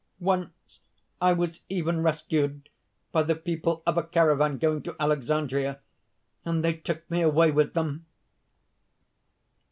[0.19, 0.79] Once
[1.21, 2.69] I was even rescued
[3.11, 5.79] by the people of a caravan going to Alexandria;
[6.43, 8.07] and they took me away with them.